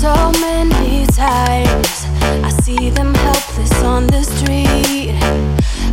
so 0.00 0.32
many 0.40 1.04
times. 1.08 2.06
I 2.42 2.48
see 2.62 2.88
them 2.88 3.12
helpless 3.12 3.82
on 3.82 4.06
the 4.06 4.22
street, 4.22 5.12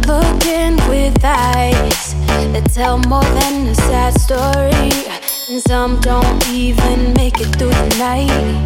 looking 0.08 0.78
with 0.88 1.20
eyes 1.26 2.16
that 2.54 2.72
tell 2.74 3.00
more 3.00 3.30
than 3.40 3.68
a 3.68 3.76
sad 3.76 4.14
story. 4.18 4.94
And 5.50 5.62
some 5.62 6.00
don't 6.00 6.42
even 6.48 7.14
make 7.16 7.42
it 7.42 7.52
through 7.58 7.76
the 7.84 7.96
night. 8.00 8.64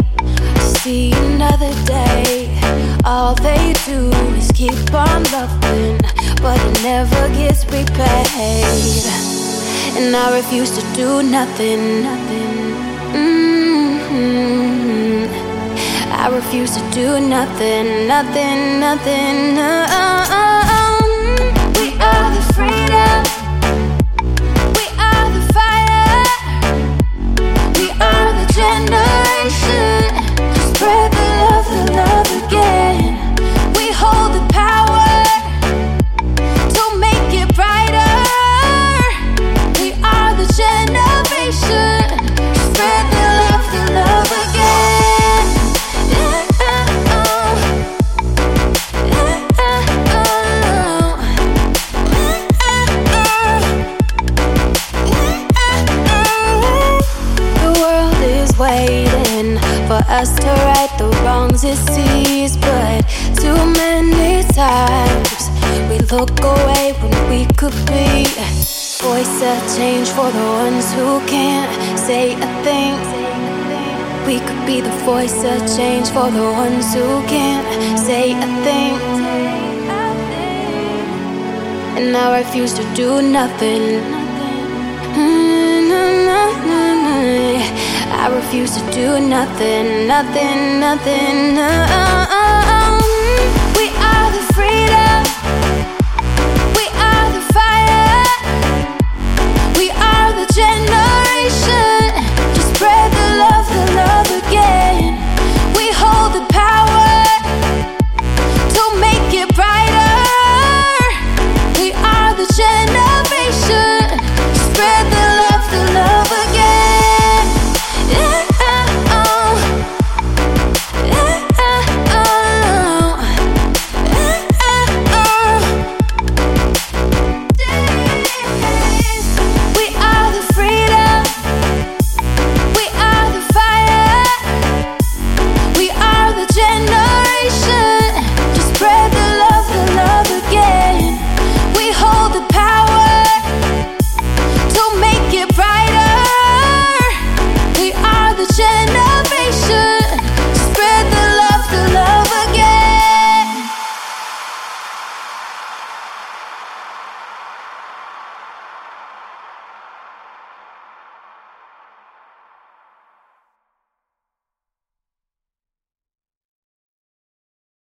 See 0.77 1.11
another 1.11 1.73
day. 1.85 2.55
All 3.03 3.33
they 3.33 3.73
do 3.87 4.11
is 4.37 4.51
keep 4.53 4.93
on 4.93 5.23
loving, 5.33 5.97
but 6.39 6.59
it 6.69 6.83
never 6.83 7.23
gets 7.29 7.65
repaid. 7.65 9.03
And 9.97 10.15
I 10.15 10.37
refuse 10.37 10.69
to 10.77 10.83
do 10.93 11.23
nothing. 11.23 12.03
nothing. 12.03 12.75
Mm-hmm. 13.17 14.60
I 16.23 16.27
refuse 16.29 16.77
to 16.77 16.81
do 16.91 17.19
nothing, 17.19 18.07
nothing, 18.07 18.79
nothing. 18.79 19.57
Uh-uh. 19.57 20.70
Waiting 58.61 59.57
for 59.89 60.01
us 60.07 60.29
to 60.37 60.45
right 60.69 60.93
the 60.99 61.09
wrongs 61.23 61.63
it 61.63 61.79
sees, 61.89 62.55
but 62.57 63.01
too 63.41 63.57
many 63.81 64.43
times 64.53 65.41
we 65.89 65.97
look 66.13 66.29
away 66.39 66.93
when 67.01 67.15
we 67.31 67.41
could 67.57 67.77
be. 67.89 68.25
Voice 69.01 69.41
a 69.41 69.55
change 69.75 70.09
for 70.09 70.29
the 70.29 70.47
ones 70.61 70.93
who 70.93 71.19
can't 71.25 71.97
say 71.97 72.33
a 72.33 72.49
thing. 72.65 72.93
We 74.27 74.37
could 74.45 74.63
be 74.67 74.79
the 74.81 74.95
voice 75.09 75.43
of 75.43 75.59
change 75.75 76.09
for 76.09 76.29
the 76.29 76.47
ones 76.63 76.93
who 76.93 77.07
can't 77.25 77.97
say 77.97 78.33
a 78.33 78.49
thing. 78.65 78.93
And 81.97 82.15
I 82.15 82.37
refuse 82.37 82.73
to 82.75 82.83
do 82.93 83.23
nothing. 83.23 83.81
Mm, 85.17 85.89
mm, 85.89 86.55
mm, 86.67 87.90
I 88.11 88.27
refuse 88.27 88.71
to 88.77 88.91
do 88.91 89.19
nothing, 89.19 90.07
nothing, 90.07 90.79
nothing. 90.79 91.57
Uh, 91.57 91.87
uh, 91.89 92.27
uh, 92.29 93.55
um. 93.55 93.60